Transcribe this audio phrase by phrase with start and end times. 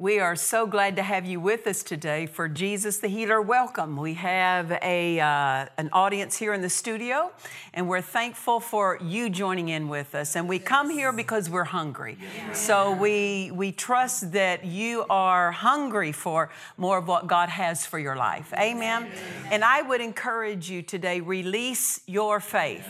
[0.00, 3.42] We are so glad to have you with us today for Jesus the Healer.
[3.42, 3.98] Welcome.
[3.98, 7.30] We have a, uh, an audience here in the studio,
[7.74, 10.36] and we're thankful for you joining in with us.
[10.36, 12.16] And we come here because we're hungry.
[12.54, 17.98] So we, we trust that you are hungry for more of what God has for
[17.98, 18.54] your life.
[18.58, 19.06] Amen.
[19.50, 22.88] And I would encourage you today release your faith.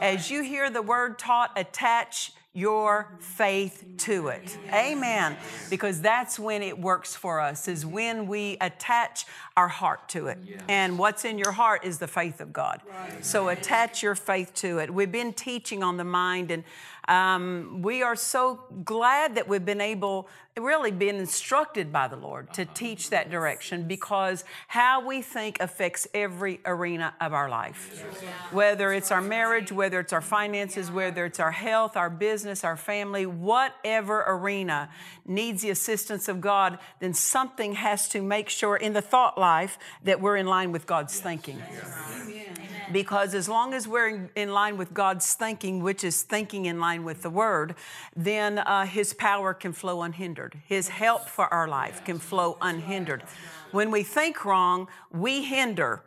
[0.00, 4.58] As you hear the word taught, attach your faith to it.
[4.72, 5.36] Amen.
[5.68, 9.24] Because that's when it works for us, is when we attach
[9.56, 10.38] our heart to it.
[10.68, 12.80] And what's in your heart is the faith of God.
[13.20, 14.92] So attach your faith to it.
[14.92, 16.64] We've been teaching on the mind, and
[17.10, 22.54] um, we are so glad that we've been able, really been instructed by the Lord
[22.54, 28.06] to teach that direction because how we think affects every arena of our life.
[28.52, 32.76] Whether it's our marriage, whether it's our finances, whether it's our health, our business, our
[32.76, 34.88] family, whatever arena
[35.26, 39.78] needs the assistance of God, then something has to make sure in the thought life
[40.04, 41.60] that we're in line with God's thinking.
[42.92, 46.80] Because as long as we're in, in line with God's thinking, which is thinking in
[46.80, 47.74] line with the Word,
[48.16, 50.60] then uh, His power can flow unhindered.
[50.66, 53.22] His help for our life can flow unhindered.
[53.70, 56.02] When we think wrong, we hinder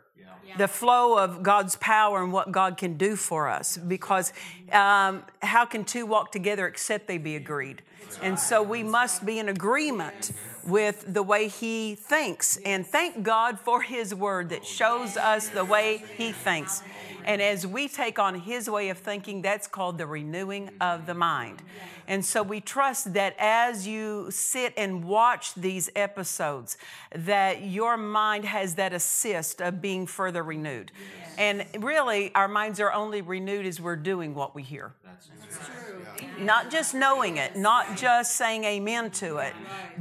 [0.56, 3.76] the flow of God's power and what God can do for us.
[3.76, 4.32] Because
[4.72, 7.82] um, how can two walk together except they be agreed?
[8.22, 10.32] And so we must be in agreement
[10.66, 12.56] with the way He thinks.
[12.64, 16.82] And thank God for His Word that shows us the way He thinks.
[17.24, 21.14] And as we take on His way of thinking, that's called the renewing of the
[21.14, 21.62] mind.
[22.06, 26.76] And so we trust that as you sit and watch these episodes,
[27.14, 30.92] that your mind has that assist of being further renewed.
[31.38, 34.92] And really, our minds are only renewed as we're doing what we hear.
[36.38, 39.52] Not just knowing it, not just saying amen to it,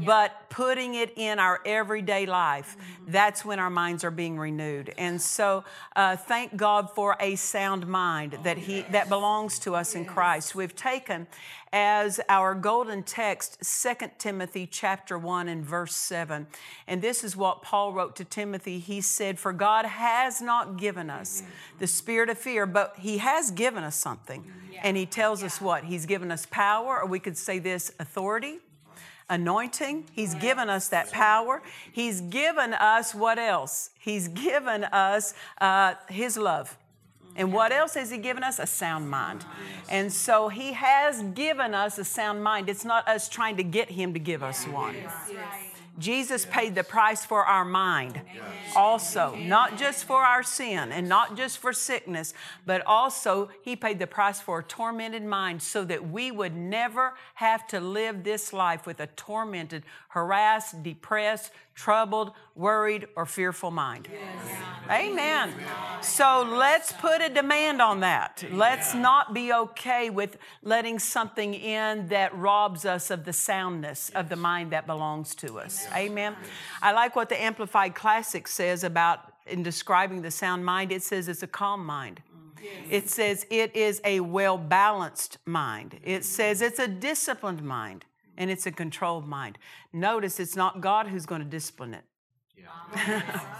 [0.05, 2.75] but putting it in our everyday life.
[3.07, 4.93] That's when our minds are being renewed.
[4.97, 5.63] And so,
[5.95, 10.55] uh, thank God for a sound mind that He that belongs to us in Christ.
[10.55, 11.27] We've taken
[11.73, 16.45] as our golden text 2 Timothy chapter 1 and verse 7.
[16.87, 18.77] And this is what Paul wrote to Timothy.
[18.77, 21.41] He said, "For God has not given us
[21.79, 25.85] the spirit of fear, but he has given us something." And he tells us what?
[25.85, 28.59] He's given us power, or we could say this authority,
[29.29, 30.09] anointing.
[30.11, 31.63] He's given us that power.
[31.91, 33.89] He's given us what else?
[33.97, 36.77] He's given us uh, his love.
[37.35, 38.59] And what else has He given us?
[38.59, 39.45] A sound mind.
[39.89, 42.69] And so He has given us a sound mind.
[42.69, 44.95] It's not us trying to get Him to give us one.
[45.99, 48.19] Jesus paid the price for our mind
[48.75, 52.33] also, not just for our sin and not just for sickness,
[52.65, 57.13] but also He paid the price for a tormented mind so that we would never
[57.35, 64.07] have to live this life with a tormented, harassed, depressed, troubled, worried, or fearful mind.
[64.89, 65.53] Amen.
[66.01, 68.43] So let's put a demand on that.
[68.51, 74.29] Let's not be okay with letting something in that robs us of the soundness of
[74.29, 75.87] the mind that belongs to us.
[75.95, 76.35] Amen.
[76.81, 80.91] I like what the Amplified Classic says about in describing the sound mind.
[80.91, 82.21] It says it's a calm mind.
[82.57, 82.91] Mm.
[82.91, 85.99] It says it is a well balanced mind.
[86.03, 86.23] It mm.
[86.23, 88.05] says it's a disciplined mind
[88.37, 89.57] and it's a controlled mind.
[89.91, 92.03] Notice it's not God who's going to discipline it.
[92.95, 93.59] Ah.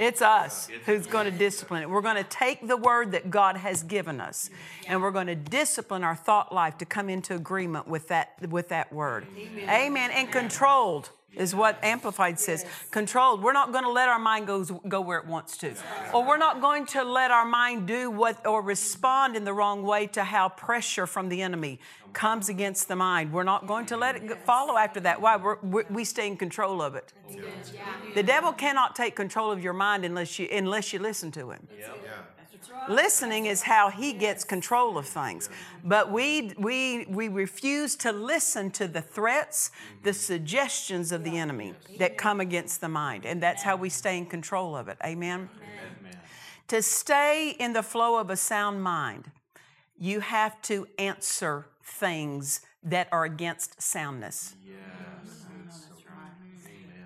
[0.00, 1.90] It's us who's going to discipline it.
[1.90, 4.50] We're going to take the word that God has given us
[4.88, 8.70] and we're going to discipline our thought life to come into agreement with that, with
[8.70, 9.26] that word.
[9.68, 10.10] Amen.
[10.10, 12.64] And controlled is what Amplified says.
[12.90, 13.42] Controlled.
[13.42, 15.74] We're not going to let our mind go, go where it wants to.
[16.12, 19.82] Or we're not going to let our mind do what or respond in the wrong
[19.82, 21.80] way to how pressure from the enemy
[22.12, 23.32] comes against the mind.
[23.32, 25.20] We're not going to let it go- follow after that.
[25.20, 25.36] Why?
[25.36, 27.12] We're, we we stay in control of it.
[28.14, 31.66] The devil cannot take control of your mind unless you unless you listen to him.
[32.88, 35.48] Listening is how he gets control of things.
[35.84, 39.70] But we, we, we refuse to listen to the threats,
[40.02, 43.26] the suggestions of the enemy that come against the mind.
[43.26, 44.98] And that's how we stay in control of it.
[45.04, 45.48] Amen?
[46.68, 49.30] To stay in the flow of a sound mind,
[49.98, 54.56] you have to answer things that are against soundness.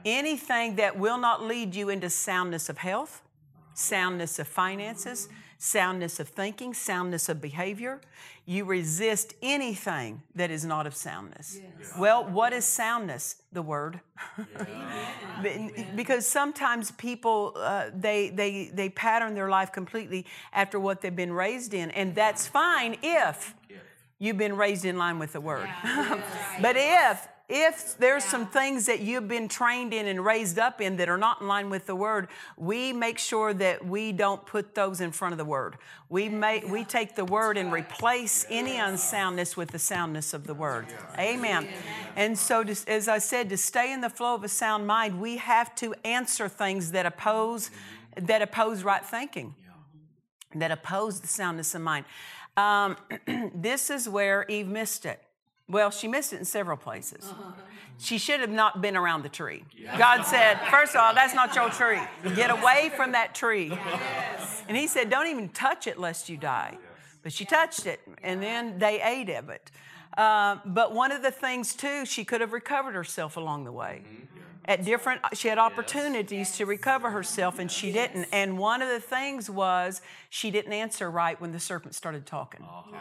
[0.05, 3.23] Anything that will not lead you into soundness of health,
[3.75, 8.01] soundness of finances, soundness of thinking, soundness of behavior.
[8.45, 11.59] You resist anything that is not of soundness.
[11.61, 11.93] Yes.
[11.99, 13.43] Well, what is soundness?
[13.53, 14.01] The word.
[15.97, 21.33] because sometimes people uh, they they they pattern their life completely after what they've been
[21.33, 23.55] raised in, and that's fine if
[24.19, 25.69] you've been raised in line with the word.
[25.85, 26.21] Yeah.
[26.63, 28.31] but if if there's yeah.
[28.31, 31.47] some things that you've been trained in and raised up in that are not in
[31.47, 32.27] line with the word,
[32.57, 35.77] we make sure that we don't put those in front of the word.
[36.09, 40.55] We make we take the word and replace any unsoundness with the soundness of the
[40.55, 40.87] word.
[41.19, 41.69] Amen.
[42.17, 45.37] And so, as I said, to stay in the flow of a sound mind, we
[45.37, 47.71] have to answer things that oppose
[48.17, 49.55] that oppose right thinking,
[50.55, 52.07] that oppose the soundness of mind.
[52.57, 52.97] Um,
[53.55, 55.23] this is where Eve missed it.
[55.69, 57.25] Well, she missed it in several places.
[57.25, 57.53] Uh-huh.
[57.99, 59.65] She should have not been around the tree.
[59.77, 59.97] Yeah.
[59.99, 62.01] God said, first of all, that's not your tree.
[62.35, 63.71] Get away from that tree.
[63.71, 64.63] Yes.
[64.69, 66.79] And he said, don't even touch it lest you die.
[67.23, 69.73] But she touched it, and then they ate of it.
[70.17, 74.03] Uh, but one of the things, too, she could have recovered herself along the way.
[74.05, 74.41] Mm-hmm.
[74.69, 76.57] At different, she had opportunities yes.
[76.59, 78.09] to recover herself, and she yes.
[78.09, 78.29] didn't.
[78.33, 82.63] And one of the things was she didn't answer right when the serpent started talking.
[82.63, 82.97] Uh-huh.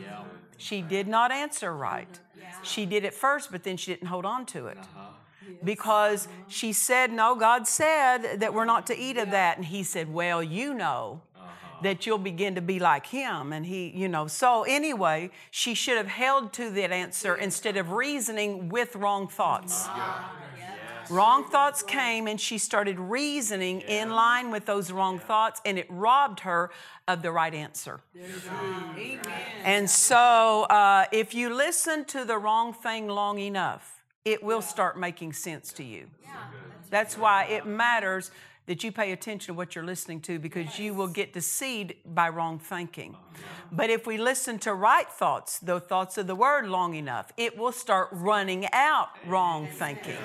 [0.00, 0.24] Yeah.
[0.58, 2.20] She did not answer right.
[2.62, 4.78] She did it first, but then she didn't hold on to it.
[4.78, 5.00] Uh-huh.
[5.62, 9.56] Because she said, No, God said that we're not to eat of that.
[9.56, 11.82] And he said, Well, you know uh-huh.
[11.82, 13.52] that you'll begin to be like him.
[13.52, 17.92] And he, you know, so anyway, she should have held to that answer instead of
[17.92, 19.86] reasoning with wrong thoughts.
[21.10, 24.02] Wrong thoughts came and she started reasoning yeah.
[24.02, 25.26] in line with those wrong yeah.
[25.26, 26.70] thoughts, and it robbed her
[27.08, 28.00] of the right answer.
[28.16, 29.20] Amen.
[29.64, 34.98] And so, uh, if you listen to the wrong thing long enough, it will start
[34.98, 36.08] making sense to you.
[36.90, 38.30] That's why it matters
[38.66, 42.28] that you pay attention to what you're listening to because you will get deceived by
[42.28, 43.16] wrong thinking.
[43.70, 47.56] But if we listen to right thoughts, the thoughts of the word long enough, it
[47.56, 50.16] will start running out wrong thinking.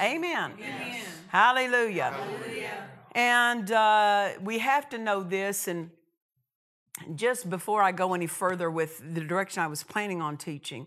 [0.00, 0.52] Amen.
[0.58, 1.00] Amen.
[1.28, 2.10] Hallelujah.
[2.10, 2.88] Hallelujah.
[3.12, 5.68] And uh, we have to know this.
[5.68, 5.90] And
[7.14, 10.86] just before I go any further with the direction I was planning on teaching,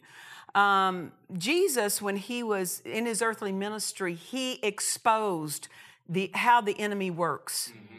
[0.56, 5.68] um, Jesus, when he was in his earthly ministry, he exposed
[6.10, 7.70] the, how the enemy works.
[7.70, 7.96] Mm-hmm.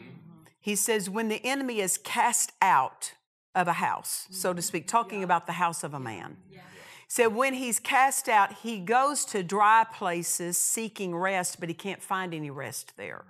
[0.59, 3.13] He says, when the enemy is cast out
[3.55, 6.37] of a house, so to speak, talking about the house of a man.
[6.51, 6.61] Yeah.
[7.07, 12.01] So when he's cast out, he goes to dry places seeking rest, but he can't
[12.01, 13.25] find any rest there.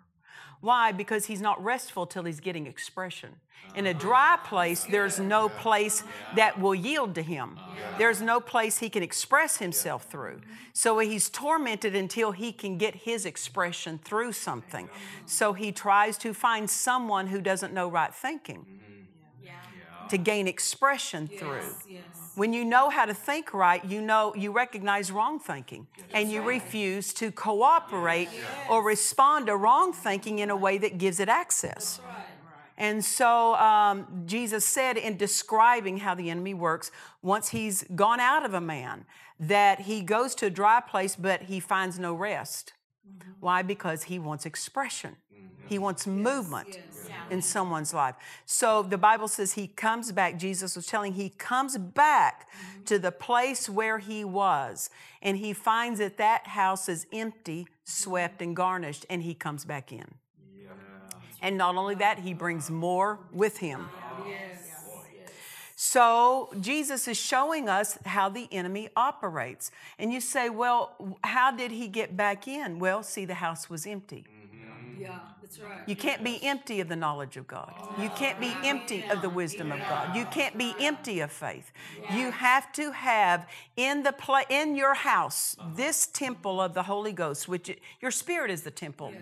[0.61, 0.91] Why?
[0.91, 3.29] Because he's not restful till he's getting expression.
[3.75, 6.03] In a dry place, there's no place
[6.35, 7.57] that will yield to him.
[7.97, 10.41] There's no place he can express himself through.
[10.73, 14.89] So he's tormented until he can get his expression through something.
[15.25, 18.65] So he tries to find someone who doesn't know right thinking
[20.09, 21.75] to gain expression through.
[22.35, 26.41] When you know how to think right, you know you recognize wrong thinking and you
[26.41, 28.29] refuse to cooperate
[28.69, 31.99] or respond to wrong thinking in a way that gives it access.
[32.77, 38.45] And so um, Jesus said in describing how the enemy works, once he's gone out
[38.45, 39.05] of a man,
[39.37, 42.73] that he goes to a dry place, but he finds no rest.
[43.05, 43.31] Mm-hmm.
[43.41, 43.61] Why?
[43.63, 45.17] Because he wants expression.
[45.67, 46.98] He wants movement yes.
[47.29, 48.15] In someone's life.
[48.45, 50.37] So the Bible says he comes back.
[50.37, 52.83] Jesus was telling he comes back mm-hmm.
[52.85, 54.89] to the place where he was,
[55.21, 59.91] and he finds that that house is empty, swept, and garnished, and he comes back
[59.91, 60.05] in.
[60.57, 60.71] Yeah.
[61.41, 63.89] And not only that, he brings more with him.
[64.27, 64.59] Yes.
[65.81, 69.71] So Jesus is showing us how the enemy operates.
[69.97, 72.79] And you say, well, how did he get back in?
[72.79, 74.25] Well, see, the house was empty.
[74.27, 75.01] Mm-hmm.
[75.01, 75.19] Yeah.
[75.87, 77.73] You can't be empty of the knowledge of God.
[77.97, 78.15] You oh.
[78.17, 80.15] can't be empty of the wisdom of God.
[80.15, 81.71] You can't be empty of faith.
[82.13, 87.11] You have to have in the pla- in your house this temple of the Holy
[87.11, 89.13] Ghost, which it, your spirit is the temple.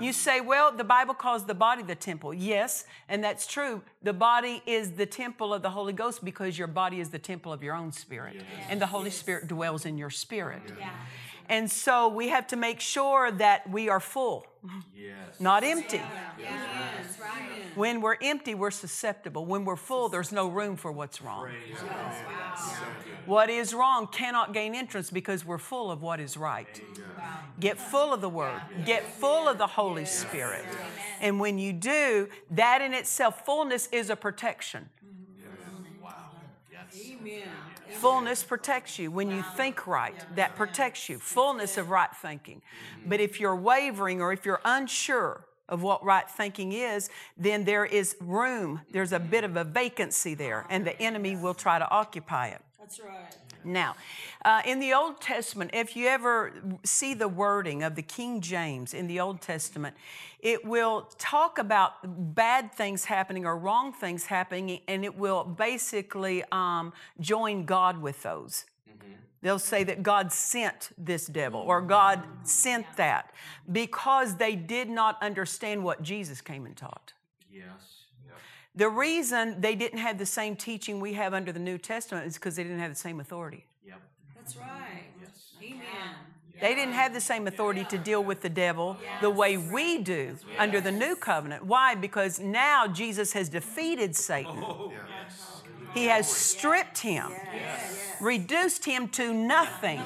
[0.00, 2.34] You say, well, the Bible calls the body the temple.
[2.34, 3.82] Yes, and that's true.
[4.02, 7.52] The body is the temple of the Holy Ghost because your body is the temple
[7.52, 8.36] of your own spirit,
[8.68, 10.62] and the Holy Spirit dwells in your spirit.
[11.48, 14.46] And so we have to make sure that we are full.
[14.94, 15.40] Yes.
[15.40, 16.02] Not empty.
[17.74, 19.46] When we're empty, we're susceptible.
[19.46, 21.48] When we're full, there's no room for what's wrong.
[23.26, 26.80] What is wrong cannot gain entrance because we're full of what is right.
[27.60, 30.64] Get full of the Word, get full of the Holy Spirit.
[31.20, 34.88] And when you do, that in itself, fullness is a protection.
[37.10, 37.48] Amen.
[37.90, 39.10] Fullness protects you.
[39.10, 41.18] When you think right, that protects you.
[41.18, 42.62] Fullness of right thinking.
[43.06, 47.84] But if you're wavering or if you're unsure of what right thinking is, then there
[47.84, 48.80] is room.
[48.90, 52.62] There's a bit of a vacancy there, and the enemy will try to occupy it.
[52.78, 53.36] That's right.
[53.64, 53.96] Now,
[54.44, 56.52] uh, in the Old Testament, if you ever
[56.84, 59.96] see the wording of the King James in the Old Testament,
[60.40, 66.44] it will talk about bad things happening or wrong things happening, and it will basically
[66.52, 68.64] um, join God with those.
[68.98, 69.12] Mm-hmm.
[69.42, 73.32] They'll say that God sent this devil or God sent that
[73.70, 77.12] because they did not understand what Jesus came and taught.
[77.52, 77.98] Yes.
[78.74, 82.34] The reason they didn't have the same teaching we have under the New Testament is
[82.34, 83.66] because they didn't have the same authority.
[83.84, 84.00] Yep.
[84.36, 85.02] That's right.
[85.60, 86.14] Amen.
[86.60, 90.36] They didn't have the same authority to deal with the devil the way we do
[90.58, 91.64] under the new covenant.
[91.64, 91.94] Why?
[91.94, 94.62] Because now Jesus has defeated Satan.
[94.64, 94.92] Oh,
[95.98, 97.32] He has stripped him,
[98.20, 100.00] reduced him to nothing.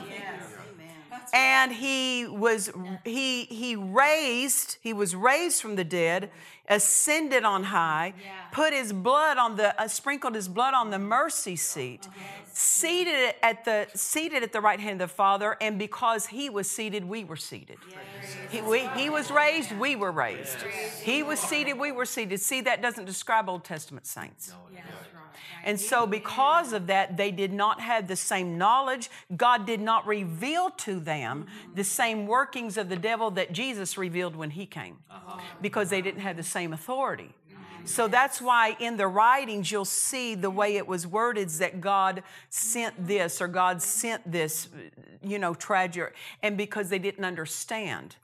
[1.34, 2.70] And he was
[3.04, 6.30] he he raised, he was raised from the dead,
[6.68, 8.14] ascended on high,
[8.52, 12.08] put his blood on the uh, sprinkled his blood on the mercy seat.
[12.54, 16.70] Seated at the seated at the right hand of the Father, and because he was
[16.70, 17.78] seated, we were seated.
[18.50, 20.58] He, we, he was raised, we were raised.
[21.02, 22.40] He was seated, we were seated.
[22.40, 24.52] See, that doesn't describe Old Testament saints.
[25.64, 29.08] And so, because of that, they did not have the same knowledge.
[29.36, 34.34] God did not reveal to them the same workings of the devil that Jesus revealed
[34.34, 34.98] when he came
[35.60, 37.34] because they didn't have the same authority.
[37.84, 41.80] So that's why in the writings you'll see the way it was worded is that
[41.80, 44.68] God sent this or God sent this,
[45.20, 48.14] you know, tragic, and because they didn't understand,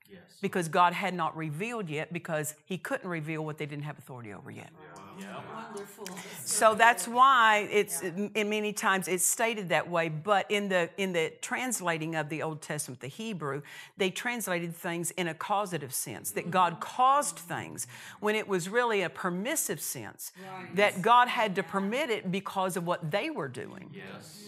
[0.41, 4.33] because God had not revealed yet, because He couldn't reveal what they didn't have authority
[4.33, 4.71] over yet.
[5.19, 6.07] Yeah, Wonderful.
[6.45, 10.09] So that's why it's in many times it's stated that way.
[10.09, 13.63] But in the in the translating of the Old Testament, the Hebrew,
[13.97, 17.87] they translated things in a causative sense that God caused things
[18.21, 20.33] when it was really a permissive sense
[20.75, 23.91] that God had to permit it because of what they were doing.
[23.93, 24.45] Yes.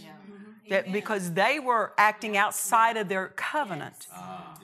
[0.69, 4.07] That because they were acting outside of their covenant.
[4.09, 4.09] Yes.
[4.15, 4.57] Ah,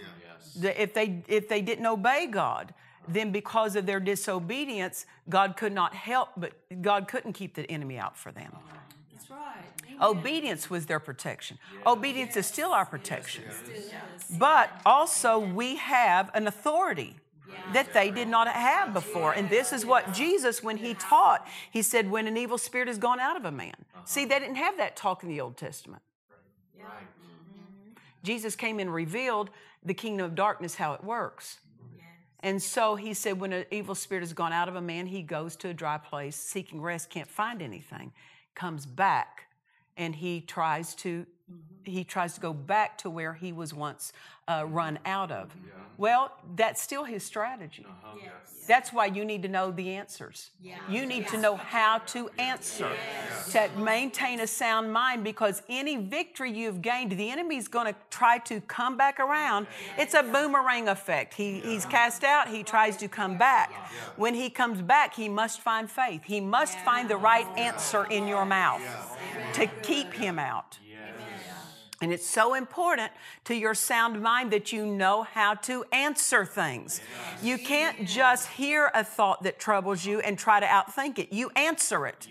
[0.57, 2.75] That if they if they didn't obey God,
[3.09, 6.53] then because of their disobedience, God could not help, but
[6.83, 8.53] God couldn't keep the enemy out for them.
[9.13, 9.65] That's right.
[10.01, 11.59] Obedience was their protection.
[11.87, 13.45] Obedience is still our protection.
[14.39, 17.17] But also, we have an authority
[17.73, 19.33] that they did not have before.
[19.33, 22.99] And this is what Jesus, when he taught, he said, when an evil spirit has
[22.99, 23.75] gone out of a man.
[24.05, 26.03] See, they didn't have that talk in the Old Testament.
[28.27, 29.51] Jesus came and revealed
[29.85, 31.61] the kingdom of darkness, how it works.
[32.41, 35.23] And so he said, when an evil spirit has gone out of a man, he
[35.23, 38.13] goes to a dry place, seeking rest, can't find anything,
[38.55, 39.47] comes back,
[39.97, 41.93] and he tries to Mm-hmm.
[41.93, 44.13] he tries to go back to where he was once
[44.49, 45.07] uh, run mm-hmm.
[45.07, 45.55] out of.
[45.97, 47.87] Well, that's still his strategy.
[47.89, 48.19] Uh-huh,
[48.67, 50.51] that's why you need to know the answers.
[50.91, 52.91] You need to know how to answer,
[53.53, 58.39] to maintain a sound mind, because any victory you've gained, the enemy's going to try
[58.39, 59.69] to come back around.
[59.97, 61.35] It's a boomerang effect.
[61.35, 63.73] He, he's cast out, he tries to come back.
[64.17, 66.23] When he comes back, he must find faith.
[66.25, 68.83] He must find the right answer in your mouth
[69.55, 70.79] to keep him out.
[72.03, 73.11] And it's so important
[73.45, 77.01] to your sound mind that you know how to answer things.
[77.43, 81.33] You can't just hear a thought that troubles you and try to outthink it.
[81.33, 82.29] You answer it.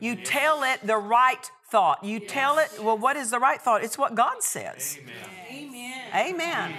[0.00, 2.02] You tell it the right thought.
[2.02, 3.84] You tell it, well, what is the right thought?
[3.84, 4.98] It's what God says.
[5.48, 6.02] Amen.
[6.14, 6.74] Amen.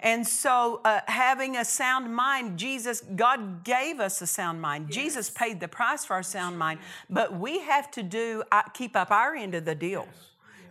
[0.00, 4.92] And so, uh, having a sound mind, Jesus, God gave us a sound mind.
[4.92, 8.94] Jesus paid the price for our sound mind, but we have to do uh, keep
[8.94, 10.06] up our end of the deal.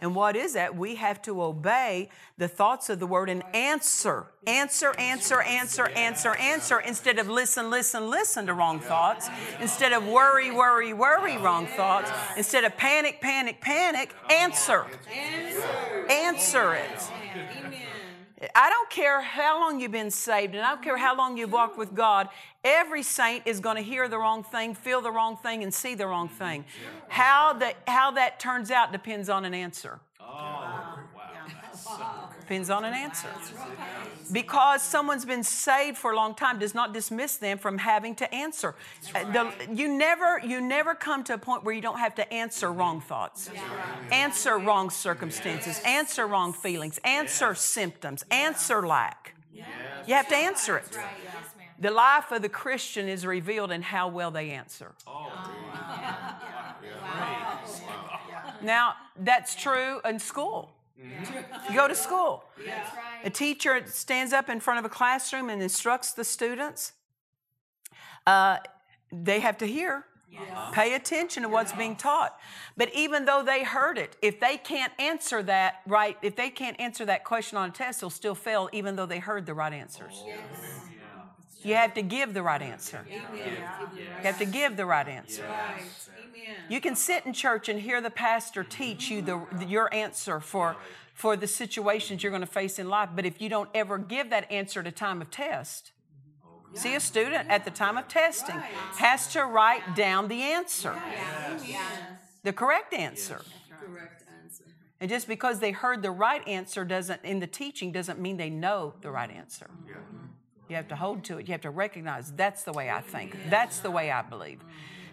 [0.01, 0.75] And what is that?
[0.75, 6.35] We have to obey the thoughts of the word and answer, answer, answer, answer, answer,
[6.35, 11.67] answer, instead of listen, listen, listen to wrong thoughts, instead of worry, worry, worry, wrong
[11.67, 14.85] thoughts, instead of panic, panic, panic, answer.
[16.09, 17.11] Answer it.
[18.53, 21.53] I don't care how long you've been saved, and I don't care how long you've
[21.53, 22.27] walked with God.
[22.65, 25.95] Every saint is going to hear the wrong thing, feel the wrong thing, and see
[25.95, 26.65] the wrong thing.
[27.07, 29.99] How that how that turns out depends on an answer.
[30.19, 30.97] Oh, wow.
[31.61, 33.27] That's so Depends on an answer.
[34.31, 38.31] Because someone's been saved for a long time does not dismiss them from having to
[38.31, 38.75] answer.
[39.15, 42.33] Uh, the- you never you never come to a point where you don't have to
[42.33, 43.49] answer wrong thoughts,
[44.11, 49.33] answer wrong circumstances, answer wrong feelings, answer symptoms, answer lack.
[50.05, 50.99] You have to answer it.
[51.79, 54.91] The life of the Christian is revealed in how well they answer.
[58.61, 60.74] Now, that's true in school.
[60.97, 61.09] You
[61.75, 62.43] go to school.
[63.23, 66.93] A teacher stands up in front of a classroom and instructs the students.
[68.25, 68.57] Uh,
[69.11, 70.05] they have to hear,
[70.71, 72.37] pay attention to what's being taught.
[72.75, 76.79] But even though they heard it, if they can't answer that right, if they can't
[76.79, 79.73] answer that question on a test, they'll still fail, even though they heard the right
[79.73, 80.23] answers.
[81.65, 83.03] You have to give the right answer.
[83.09, 83.21] You
[84.21, 85.43] have to give the right answer.
[86.69, 90.75] You can sit in church and hear the pastor teach you the, your answer for,
[91.15, 94.29] for the situations you're going to face in life, but if you don't ever give
[94.29, 95.91] that answer at a time of test,
[96.75, 98.61] see a student at the time of testing
[98.97, 100.93] has to write down the answer,
[102.43, 103.41] the correct answer.
[103.81, 104.65] Correct answer.
[105.01, 108.51] And just because they heard the right answer doesn't, in the teaching, doesn't mean they
[108.51, 109.67] know the right answer.
[109.71, 110.25] Mm-hmm.
[110.67, 111.47] You have to hold to it.
[111.47, 113.37] You have to recognize that's the way I think.
[113.49, 114.59] That's the way I believe.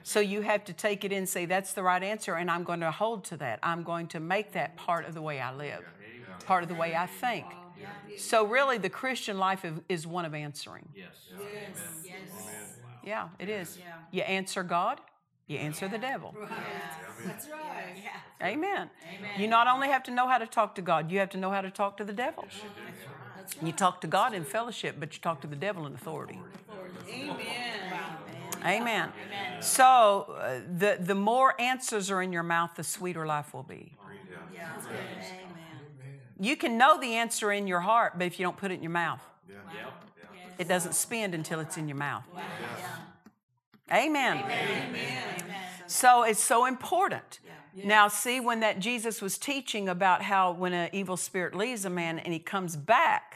[0.04, 2.64] So you have to take it in and say, that's the right answer, and I'm
[2.64, 3.60] going to hold to that.
[3.62, 5.84] I'm going to make that part of the way I live,
[6.44, 7.46] part of the way I think.
[8.18, 10.88] So really, the Christian life is- is one of answering.
[10.94, 11.06] Yes.
[12.04, 12.18] Yes.
[13.04, 13.78] Yeah, it is.
[14.10, 15.00] You answer God,
[15.46, 16.34] you answer the devil.
[16.38, 16.48] Right.
[17.24, 17.94] That's right.
[17.96, 18.46] Yeah.
[18.46, 18.90] Amen.
[19.38, 21.50] You not only have to know how to talk to God, you have to know
[21.50, 22.44] how to talk to the devil.
[23.62, 26.40] You talk to God in fellowship, but you talk to the devil in authority.
[27.08, 27.38] Amen.
[28.64, 29.12] Amen.
[29.26, 29.62] Amen.
[29.62, 33.92] So uh, the the more answers are in your mouth, the sweeter life will be.
[36.38, 38.82] You can know the answer in your heart, but if you don't put it in
[38.82, 39.20] your mouth,
[40.58, 42.24] it doesn't spend until it's in your mouth.
[43.92, 44.42] Amen.
[45.86, 47.40] So it's so important.
[47.84, 51.90] Now, see, when that Jesus was teaching about how when an evil spirit leaves a
[51.90, 53.31] man and he comes back,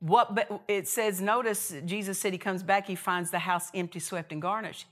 [0.00, 3.98] what but it says, notice Jesus said he comes back, he finds the house empty,
[3.98, 4.86] swept, and garnished.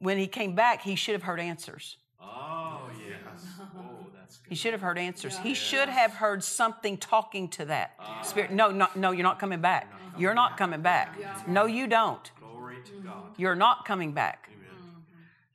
[0.00, 1.96] When he came back, he should have heard answers.
[2.20, 3.46] Oh, yes.
[3.76, 4.50] Oh, that's good.
[4.50, 5.38] He should have heard answers.
[5.38, 8.20] He should have heard something talking to that ah.
[8.22, 8.52] spirit.
[8.52, 9.92] No, no, no, you're not coming back.
[10.18, 11.16] You're not coming back.
[11.46, 12.30] No, you don't.
[12.38, 13.08] Glory to mm-hmm.
[13.08, 13.34] God.
[13.36, 14.50] You're not coming back.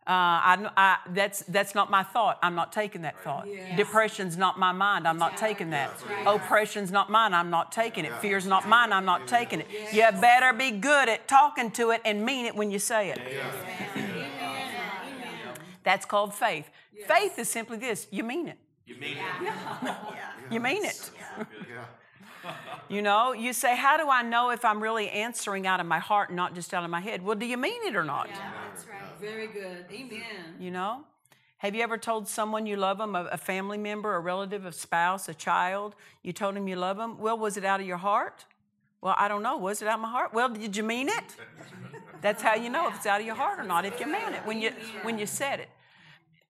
[0.09, 2.39] Uh, I, I, that's, that's not my thought.
[2.41, 3.47] I'm not taking that thought.
[3.77, 5.07] Depression's not my mind.
[5.07, 5.91] I'm not taking that.
[6.25, 7.35] Oppression's not mine.
[7.35, 8.13] I'm not taking it.
[8.15, 8.91] Fear's not mine.
[8.91, 9.67] I'm not taking it.
[9.93, 13.19] You better be good at talking to it and mean it when you say it.
[15.83, 16.71] That's called faith.
[17.07, 18.57] Faith is simply this you mean it.
[18.87, 19.93] You mean it?
[20.51, 21.11] You mean it.
[22.87, 25.99] You know, you say, How do I know if I'm really answering out of my
[25.99, 27.21] heart and not just out of my head?
[27.21, 28.29] Well, do you mean it or not?
[29.19, 29.85] Very good.
[29.91, 30.55] Amen.
[30.59, 31.01] You know?
[31.59, 34.71] Have you ever told someone you love them, a, a family member, a relative, a
[34.71, 35.95] spouse, a child?
[36.23, 37.19] You told them you love them?
[37.19, 38.45] Well, was it out of your heart?
[39.01, 39.57] Well, I don't know.
[39.57, 40.33] Was it out of my heart?
[40.33, 41.35] Well, did you mean it?
[42.21, 44.35] That's how you know if it's out of your heart or not, if you meant
[44.35, 44.71] it when you
[45.03, 45.69] when you said it.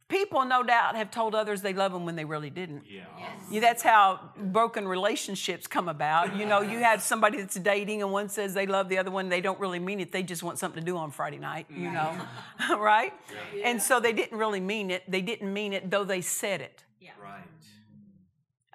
[0.10, 2.84] People, no doubt, have told others they love them when they really didn't.
[2.90, 3.04] Yeah.
[3.52, 6.36] Yeah, that's how broken relationships come about.
[6.36, 9.30] You know, you have somebody that's dating and one says they love the other one,
[9.30, 10.12] they don't really mean it.
[10.12, 12.18] They just want something to do on Friday night, you know,
[12.72, 13.14] right?
[13.56, 13.70] Yeah.
[13.70, 15.04] And so they didn't really mean it.
[15.08, 16.84] They didn't mean it, though they said it.
[17.00, 17.12] Yeah.
[17.22, 17.44] Right.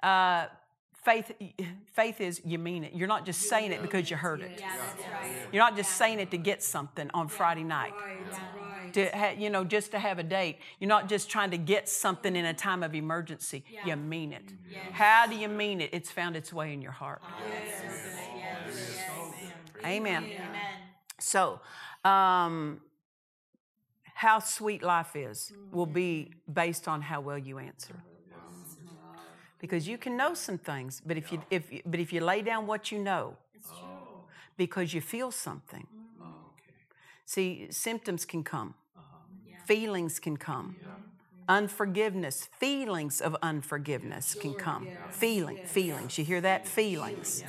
[0.01, 0.47] Uh,
[1.03, 1.33] faith,
[1.91, 2.93] faith is you mean it.
[2.93, 4.63] You're not just saying it because you heard it.
[5.51, 7.93] You're not just saying it to get something on Friday night.
[8.93, 8.95] Right.
[8.95, 9.11] Right.
[9.11, 10.57] To ha- you know, just to have a date.
[10.79, 13.63] You're not just trying to get something in a time of emergency.
[13.81, 14.53] You mean it.
[14.91, 15.89] How do you mean it?
[15.93, 17.21] It's found its way in your heart.
[19.85, 20.31] Amen.
[21.19, 21.59] So,
[22.03, 22.81] um,
[24.15, 28.03] how sweet life is will be based on how well you answer.
[29.59, 32.41] Because you can know some things, but if you if you- but if you lay
[32.41, 33.37] down what you know,
[34.57, 35.87] because you feel something.
[37.25, 39.57] See, symptoms can come, uh-huh.
[39.65, 41.01] feelings can come, mm-hmm.
[41.49, 44.87] unforgiveness, feelings of unforgiveness can come.
[45.09, 46.17] Feeling, feelings.
[46.17, 46.67] You hear that?
[46.67, 47.43] Feelings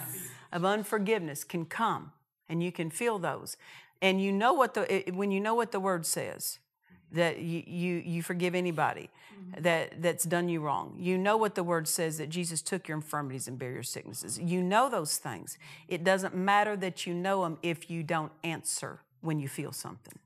[0.53, 2.13] of unforgiveness can come,
[2.49, 3.59] and you can feel those.
[4.01, 6.59] And you know what the when you know what the word says,
[6.91, 7.19] mm-hmm.
[7.19, 9.63] that you you, you forgive anybody mm-hmm.
[9.63, 10.97] that that's done you wrong.
[10.99, 14.39] You know what the word says that Jesus took your infirmities and bare your sicknesses.
[14.39, 15.59] You know those things.
[15.87, 20.19] It doesn't matter that you know them if you don't answer when you feel something.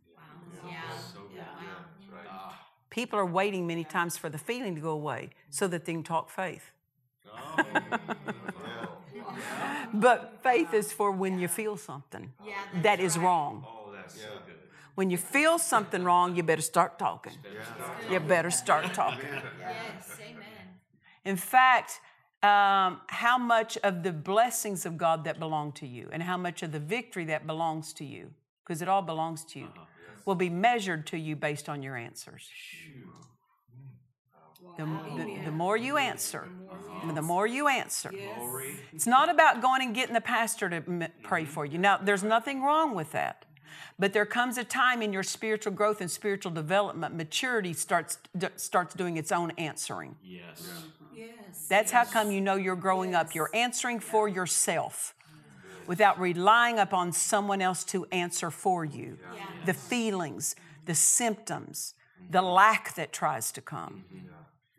[2.90, 6.02] People are waiting many times for the feeling to go away so that they can
[6.02, 6.72] talk faith.
[9.92, 13.24] But faith is for when you feel something Yeah, that that's right.
[13.24, 13.66] wrong.
[13.66, 14.54] Oh, that's so good.
[14.94, 17.32] When you feel something wrong, you better start talking.
[18.08, 19.28] You better start talking.
[19.58, 20.80] Yes, amen.
[21.24, 22.00] In fact,
[22.42, 26.62] um, how much of the blessings of God that belong to you and how much
[26.62, 28.30] of the victory that belongs to you,
[28.70, 29.84] because it all belongs to you, uh-huh.
[30.26, 32.48] will be measured to you based on your answers.
[34.76, 35.44] The, the, uh-huh.
[35.46, 36.46] the more you answer,
[37.12, 38.12] the more you answer.
[38.92, 41.50] It's not about going and getting the pastor to m- pray mm-hmm.
[41.50, 41.78] for you.
[41.78, 43.44] Now, there's nothing wrong with that.
[43.98, 48.46] But there comes a time in your spiritual growth and spiritual development, maturity starts, d-
[48.54, 50.14] starts doing its own answering.
[50.22, 50.70] Yes.
[51.12, 51.66] Yes.
[51.68, 53.34] That's how come you know you're growing up.
[53.34, 55.16] You're answering for yourself
[55.86, 59.18] without relying upon someone else to answer for you.
[59.64, 60.54] The feelings,
[60.86, 61.94] the symptoms,
[62.30, 64.04] the lack that tries to come,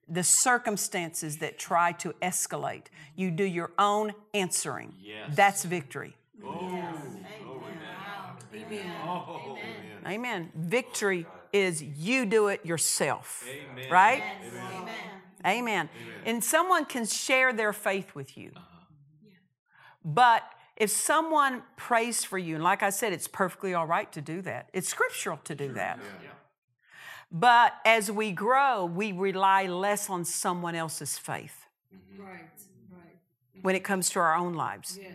[0.08, 2.88] the circumstances that try to escalate.
[3.16, 4.94] You do your own answering.
[5.02, 5.30] Yes.
[5.36, 6.16] That's victory.
[6.44, 7.26] Amen.
[9.04, 9.58] Oh,
[10.06, 10.52] Amen.
[10.56, 13.46] Victory is you do it yourself.
[13.48, 13.90] Amen.
[13.90, 14.24] Right?
[14.46, 15.02] Amen.
[15.46, 15.90] Amen.
[16.26, 18.52] And someone can share their faith with you.
[20.04, 20.44] But
[20.82, 24.42] if someone prays for you, and like I said, it's perfectly all right to do
[24.42, 26.00] that, it's scriptural to do that.
[27.32, 31.66] But as we grow, we rely less on someone else's faith
[32.20, 32.42] Right,
[32.92, 33.64] right.
[33.64, 34.98] when it comes to our own lives.
[35.02, 35.14] Yes.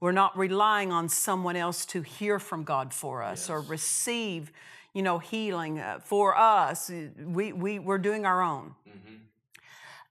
[0.00, 4.50] We're not relying on someone else to hear from God for us or receive,
[4.94, 6.90] you know, healing uh, for us.
[7.18, 8.74] We, we, we're doing our own.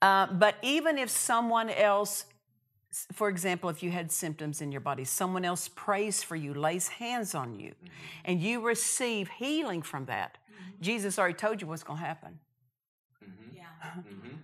[0.02, 2.31] Uh, but even if someone else, s-
[3.14, 6.88] for example, if you had symptoms in your body, someone else prays for you, lays
[6.90, 7.74] hands on you,
[8.26, 10.38] and you receive healing from that,
[10.82, 12.40] Jesus already told you what's going to happen.
[13.54, 13.64] Yeah.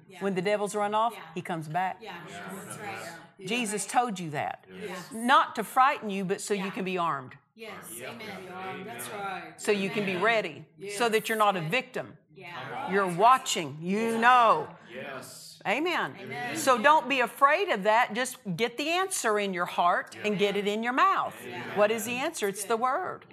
[0.09, 0.17] Yeah.
[0.21, 1.19] When the devils run off, Yeah.
[1.35, 1.97] he comes back.
[2.01, 3.47] Yeah, that's right.
[3.47, 4.65] Jesus told you that.
[4.81, 5.11] Yes.
[5.11, 7.35] Not to frighten you, but so you can be armed.
[7.55, 8.85] Yes, amen.
[8.85, 9.53] That's right.
[9.57, 12.17] so you can be ready, so that you're not a victim.
[12.35, 12.91] Yeah.
[12.91, 14.67] You're watching, you know.
[14.93, 15.46] Yes.
[15.67, 16.15] Amen.
[16.55, 18.13] So don't be afraid of that.
[18.13, 21.35] Just get the answer in your heart and get it in your mouth.
[21.75, 22.47] What is the answer?
[22.47, 23.25] It's the word.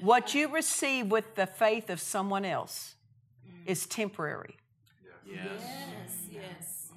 [0.00, 2.94] What you receive with the faith of someone else
[3.46, 3.70] mm.
[3.70, 4.56] is temporary.
[5.26, 5.44] Yes.
[5.60, 6.92] Yes, yes.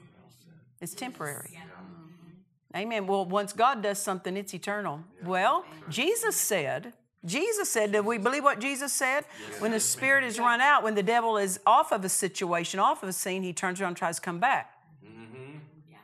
[0.80, 1.52] It's temporary.
[1.54, 2.78] Mm-hmm.
[2.78, 3.06] Amen.
[3.06, 5.04] Well, once God does something, it's eternal.
[5.24, 6.94] Well, Jesus said,
[7.26, 9.24] Jesus said, do we believe what Jesus said?
[9.60, 13.02] When the spirit is run out, when the devil is off of a situation, off
[13.02, 14.74] of a scene, he turns around and tries to come back.
[15.06, 15.58] Mm-hmm.
[15.90, 15.98] Yeah.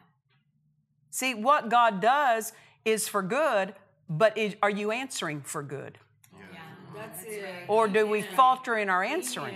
[1.11, 2.53] See, what God does
[2.85, 3.73] is for good,
[4.09, 5.97] but is, are you answering for good?
[6.33, 6.59] Yeah.
[6.95, 7.65] That's it.
[7.67, 9.55] Or do we falter in our answering?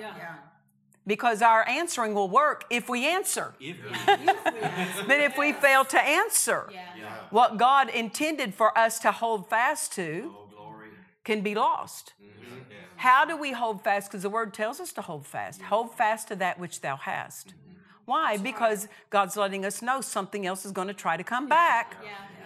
[0.00, 0.12] Yeah.
[0.16, 0.34] Yeah.
[1.06, 3.54] Because our answering will work if we answer.
[3.60, 6.80] If But if we fail to answer, Yeah.
[7.30, 10.45] what God intended for us to hold fast to oh glory.
[11.26, 12.14] Can be lost.
[12.22, 12.60] Mm-hmm.
[12.96, 14.08] How do we hold fast?
[14.08, 15.60] Because the word tells us to hold fast.
[15.60, 17.48] Hold fast to that which thou hast.
[17.48, 17.72] Mm-hmm.
[18.06, 18.36] Why?
[18.38, 21.96] Because God's letting us know something else is going to try to come back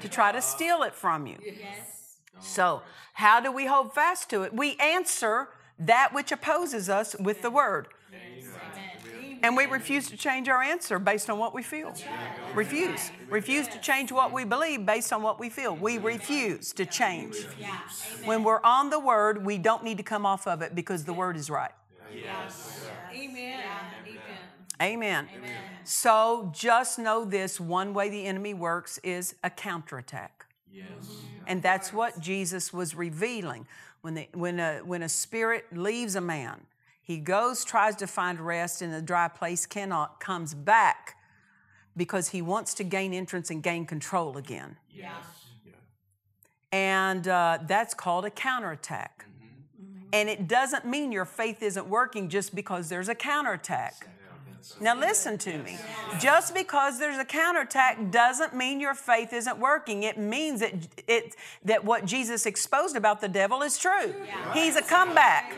[0.00, 1.36] to try to steal it from you.
[1.44, 2.16] Yes.
[2.34, 4.54] Oh, so, how do we hold fast to it?
[4.54, 7.88] We answer that which opposes us with the word.
[9.42, 11.94] And we refuse to change our answer based on what we feel.
[12.54, 13.10] Refuse.
[13.28, 15.74] Refuse to change what we believe based on what we feel.
[15.74, 17.36] We refuse to change.
[18.24, 21.14] When we're on the word, we don't need to come off of it because the
[21.14, 21.72] word is right.
[23.12, 23.60] Amen.
[24.80, 25.28] Amen.
[25.36, 25.52] Amen.
[25.84, 30.46] So just know this one way the enemy works is a counterattack.
[30.72, 30.86] Yes.
[31.46, 33.66] And that's what Jesus was revealing.
[34.02, 36.60] When, the, when, a, when a spirit leaves a man,
[37.10, 41.16] he goes, tries to find rest in a dry place, cannot, comes back
[41.96, 44.76] because he wants to gain entrance and gain control again.
[44.94, 45.10] Yeah.
[46.70, 49.24] And uh, that's called a counterattack.
[50.12, 54.06] And it doesn't mean your faith isn't working just because there's a counterattack.
[54.80, 55.78] Now, listen to me.
[56.20, 60.02] Just because there's a counterattack doesn't mean your faith isn't working.
[60.02, 60.74] It means that,
[61.08, 64.14] it, that what Jesus exposed about the devil is true.
[64.52, 65.56] He's a comeback.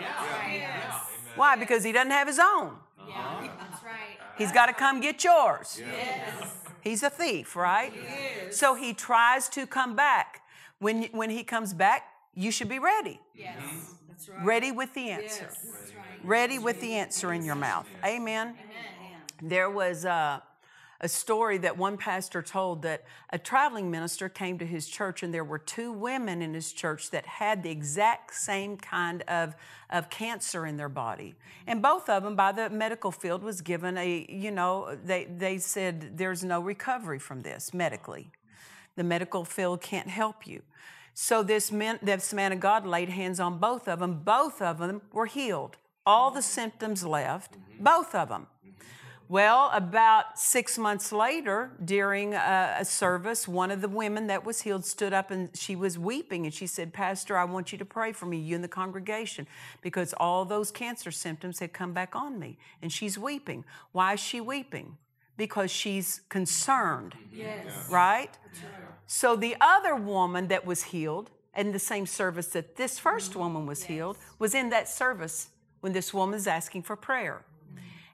[1.37, 1.57] Why?
[1.57, 2.77] Because he doesn't have his own.
[3.09, 3.49] Yeah.
[3.59, 4.19] That's right.
[4.39, 5.81] He's got to come get yours.
[5.81, 6.55] Yes.
[6.81, 7.93] He's a thief, right?
[8.51, 10.43] So he tries to come back.
[10.79, 13.21] When, when he comes back, you should be ready.
[13.35, 13.57] Yes.
[14.09, 14.45] That's right.
[14.45, 15.49] Ready with the answer.
[15.49, 15.61] Yes.
[15.63, 16.05] That's right.
[16.25, 17.89] Ready with the answer in your mouth.
[18.05, 18.49] Amen.
[18.49, 18.59] Amen.
[19.43, 20.41] There was uh,
[21.03, 25.35] a story that one pastor told that a traveling minister came to his church, and
[25.35, 29.55] there were two women in his church that had the exact same kind of,
[29.91, 31.35] of cancer in their body.
[31.67, 35.59] And both of them, by the medical field, was given a, you know, they, they
[35.59, 38.31] said there's no recovery from this medically.
[38.95, 40.63] The medical field can't help you.
[41.15, 44.21] So this man, this man of God laid hands on both of them.
[44.25, 45.77] Both of them were healed.
[46.07, 48.47] All the symptoms left, both of them.
[49.33, 54.61] Well, about six months later, during a, a, service, one of the women that was
[54.61, 57.85] healed stood up and she was weeping and she said, Pastor, I want you to
[57.87, 59.47] pray for me, you and the congregation,
[59.81, 62.59] because all those cancer symptoms had come back on me.
[62.83, 63.65] And she's weeping.
[63.93, 64.99] Why is she weeping?
[65.39, 67.15] Because she's concerned.
[67.33, 67.89] Yes.
[67.91, 68.37] Right?
[69.07, 73.65] So the other woman that was healed in the same service that this 1st woman
[73.65, 75.49] was healed was in that service
[75.81, 77.47] when this woman is asking for prayer.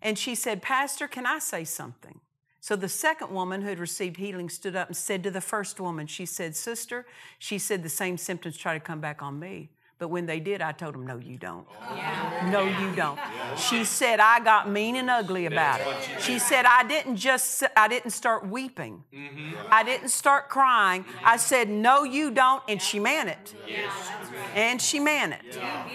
[0.02, 2.20] And she said, Pastor, can I say something?
[2.60, 5.80] So the second woman who had received healing stood up and said to the first
[5.80, 7.06] woman, She said, Sister,
[7.38, 9.70] she said the same symptoms try to come back on me.
[9.98, 11.66] But when they did, I told them, No, you don't.
[11.80, 12.50] Yeah.
[12.52, 13.16] No, you don't.
[13.16, 13.56] Yeah.
[13.56, 16.20] She said, I got mean and ugly about it.
[16.20, 19.02] She said, I didn't just, I didn't start weeping.
[19.12, 19.56] Mm-hmm.
[19.70, 21.04] I didn't start crying.
[21.24, 22.62] I said, No, you don't.
[22.68, 23.54] And she meant it.
[23.66, 23.92] Yes.
[24.54, 25.56] And she meant it.
[25.56, 25.88] Yeah.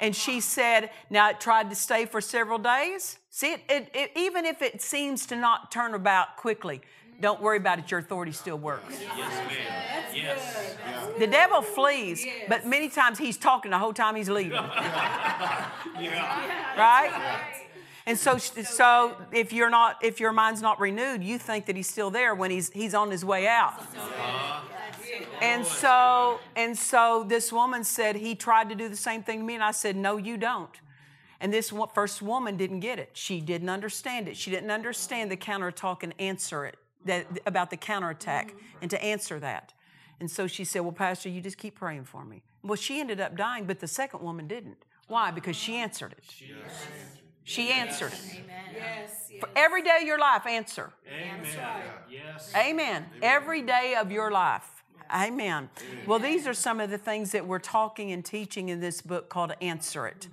[0.00, 3.18] And she said, Now it tried to stay for several days.
[3.30, 6.80] See, it, it, it, even if it seems to not turn about quickly,
[7.20, 7.90] don't worry about it.
[7.90, 9.00] Your authority still works.
[9.00, 10.04] Yes, ma'am.
[10.14, 10.76] Yes.
[11.18, 12.44] The devil flees, yes.
[12.48, 14.52] but many times he's talking the whole time he's leaving.
[14.52, 15.68] yeah.
[16.78, 17.57] Right?
[18.08, 21.90] And so, so if you're not, if your mind's not renewed, you think that he's
[21.90, 23.74] still there when he's he's on his way out.
[25.42, 29.44] And so, and so this woman said he tried to do the same thing to
[29.44, 30.80] me, and I said, no, you don't.
[31.40, 33.10] And this first woman didn't get it.
[33.12, 34.36] She didn't understand it.
[34.36, 39.38] She didn't understand the counterattack and answer it that, about the counterattack and to answer
[39.38, 39.74] that.
[40.18, 42.42] And so she said, Well, Pastor, you just keep praying for me.
[42.62, 44.84] Well, she ended up dying, but the second woman didn't.
[45.06, 45.30] Why?
[45.30, 46.24] Because she answered it.
[47.48, 48.42] She answered it.
[48.74, 49.32] Yes.
[49.40, 50.92] For every day of your life, answer.
[51.10, 51.46] Amen.
[52.10, 52.52] Yes.
[52.54, 53.06] Amen.
[53.22, 54.84] Every day of your life.
[55.10, 55.70] Amen.
[56.06, 59.30] Well, these are some of the things that we're talking and teaching in this book
[59.30, 60.28] called Answer It.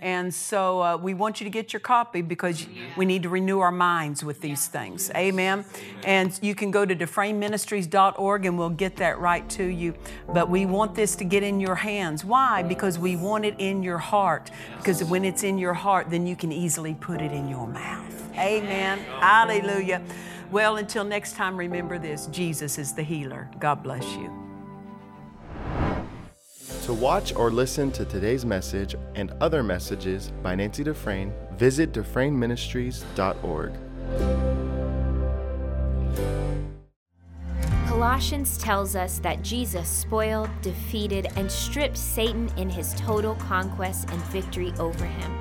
[0.00, 3.60] And so uh, we want you to get your copy because we need to renew
[3.60, 5.10] our minds with these things.
[5.16, 5.64] Amen.
[6.04, 9.94] And you can go to dufresneministries.org and we'll get that right to you.
[10.32, 12.24] But we want this to get in your hands.
[12.24, 12.62] Why?
[12.62, 14.50] Because we want it in your heart.
[14.76, 18.30] Because when it's in your heart, then you can easily put it in your mouth.
[18.36, 18.98] Amen.
[19.20, 20.02] Hallelujah.
[20.50, 23.48] Well, until next time, remember this Jesus is the healer.
[23.58, 24.43] God bless you.
[26.84, 33.72] To watch or listen to today's message and other messages by Nancy Dufresne, visit DufresneMinistries.org.
[37.86, 44.22] Colossians tells us that Jesus spoiled, defeated, and stripped Satan in his total conquest and
[44.24, 45.38] victory over him.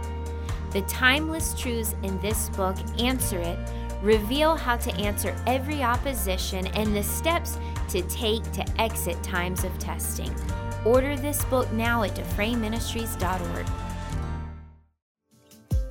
[0.71, 3.59] The timeless truths in this book answer it
[4.01, 7.57] reveal how to answer every opposition and the steps
[7.89, 10.33] to take to exit times of testing.
[10.85, 13.65] Order this book now at DufresneMinistries.org.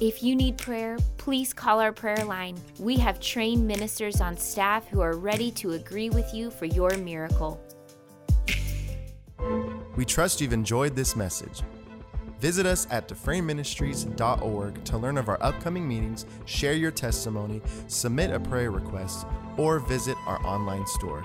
[0.01, 2.61] If you need prayer, please call our prayer line.
[2.79, 6.97] We have trained ministers on staff who are ready to agree with you for your
[6.99, 7.61] miracle.
[9.97, 11.63] We trust you've enjoyed this message.
[12.41, 18.41] Visit us at DufresneMinistries.org to learn of our upcoming meetings, share your testimony, submit a
[18.41, 19.27] prayer request,
[19.57, 21.25] or visit our online store.